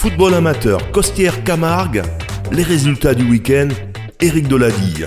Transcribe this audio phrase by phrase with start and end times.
[0.00, 2.00] Football amateur, Costière Camargue,
[2.52, 3.68] les résultats du week-end,
[4.18, 5.06] Éric Deladille.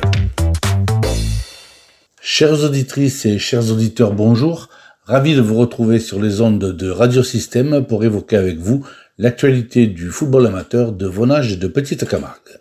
[2.21, 4.69] Chères auditrices et chers auditeurs, bonjour.
[5.05, 8.85] Ravi de vous retrouver sur les ondes de Radiosystème pour évoquer avec vous
[9.17, 12.59] l'actualité du football amateur de Vonage et de Petite Camargue.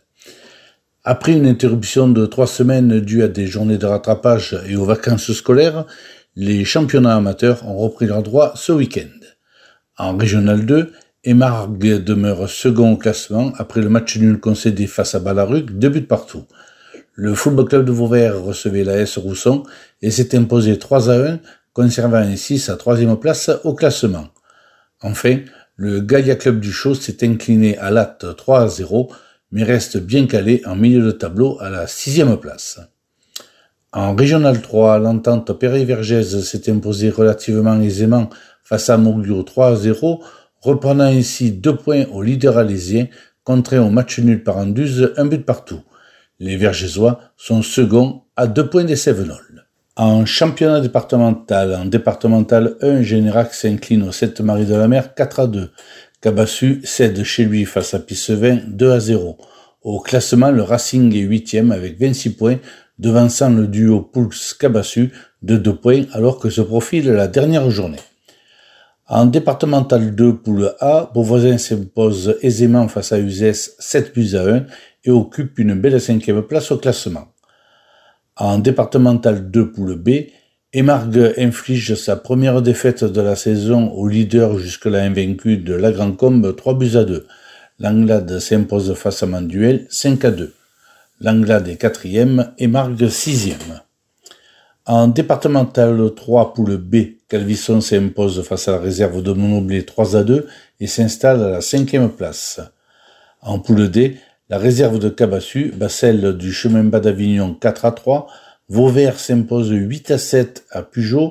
[1.05, 5.31] Après une interruption de trois semaines due à des journées de rattrapage et aux vacances
[5.33, 5.85] scolaires,
[6.35, 9.11] les championnats amateurs ont repris leur droit ce week-end.
[9.99, 10.93] En Régional 2,
[11.25, 16.03] Emargue demeure second au classement après le match nul concédé face à Balaruc, deux buts
[16.03, 16.47] partout.
[17.15, 19.63] Le Football Club de Vauvert recevait la S Rousson
[20.01, 21.39] et s'est imposé 3 à 1,
[21.75, 24.31] conservant ainsi sa troisième place au classement.
[25.01, 25.39] Enfin,
[25.77, 29.13] le Gaia Club du Chaud s'est incliné à Latte 3 à 0,
[29.53, 32.81] mais reste bien calé en milieu de tableau à la sixième place.
[33.93, 38.29] En Régional 3, l'entente Péry-Vergèze s'est imposée relativement aisément
[38.65, 40.21] face à Moglio 3 à 0,
[40.63, 43.09] reprenant ainsi deux points au leader alésien,
[43.45, 45.81] contraint au match nul par Anduze, un but partout.
[46.39, 49.67] Les Vergésois sont seconds à deux points des Sévenols.
[49.97, 55.41] En championnat départemental, en départemental 1, Générac s'incline au 7 Marie de la Mer 4
[55.41, 55.71] à 2.
[56.23, 59.37] Cabassu cède chez lui face à Pissevin 2 à 0.
[59.83, 62.59] Au classement, le Racing est huitième avec 26 points,
[62.99, 65.11] devançant le duo Pouls-Cabassu
[65.43, 67.99] de 2 points alors que se profile la dernière journée.
[69.15, 74.65] En départemental 2, poule A, Beauvoisin s'impose aisément face à Uzès 7 buts à 1
[75.05, 77.27] et occupe une belle cinquième place au classement.
[78.37, 80.31] En départemental 2, poule B,
[80.73, 86.13] Emargue inflige sa première défaite de la saison au leader jusque-là invaincu de la Grand
[86.13, 87.27] Combe 3 buts à 2.
[87.81, 90.55] L'Anglade s'impose face à Manduel 5 à 2.
[91.21, 93.83] L'Anglade est quatrième et Margue sixième.
[94.85, 96.97] En départemental 3 poule B,
[97.29, 100.49] Calvisson s'impose face à la réserve de Monoblé 3 à 2
[100.81, 102.61] et s'installe à la cinquième place.
[103.43, 104.17] En poule D,
[104.49, 108.27] la réserve de Cabassu bat celle du chemin bas d'Avignon 4 à 3,
[108.69, 111.31] Vauvert s'impose 8 à 7 à Pujol,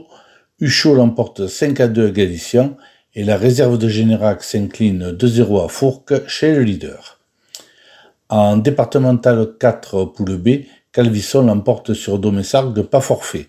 [0.62, 2.78] Huchot l'emporte 5 à 2 à Galician
[3.16, 7.20] et la réserve de Générac s'incline 2-0 à Fourques chez le leader.
[8.30, 10.50] En départemental 4 poule B,
[10.94, 13.48] Calvisson l'emporte sur Domessargues pas forfait.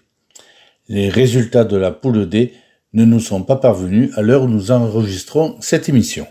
[0.88, 2.52] Les résultats de la poule D
[2.92, 6.26] ne nous sont pas parvenus à l'heure où nous enregistrons cette émission.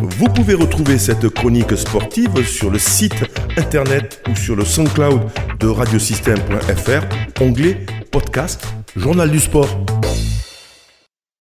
[0.00, 3.24] Vous pouvez retrouver cette chronique sportive sur le site
[3.56, 5.20] internet ou sur le SoundCloud
[5.60, 9.68] de radiosystème.fr, onglet podcast, journal du sport.